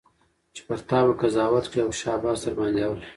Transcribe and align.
چي 0.53 0.61
پر 0.67 0.79
تا 0.89 0.99
به 1.07 1.13
قضاوت 1.21 1.65
کړي 1.71 1.81
او 1.83 1.91
شاباس 2.01 2.39
درباندي 2.43 2.81
اوري 2.85 3.07